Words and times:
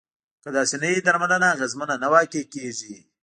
که 0.43 0.49
داسې 0.55 0.75
نه 0.81 0.87
وي 0.91 0.99
درملنه 1.07 1.47
اغیزمنه 1.55 1.95
نه 2.03 2.07
واقع 2.13 2.43
کیږي. 2.53 2.97